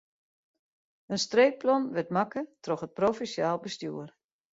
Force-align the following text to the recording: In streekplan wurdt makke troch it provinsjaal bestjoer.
In 1.13 1.21
streekplan 1.25 1.83
wurdt 1.93 2.13
makke 2.17 2.41
troch 2.63 2.85
it 2.87 2.97
provinsjaal 2.99 3.61
bestjoer. 3.67 4.09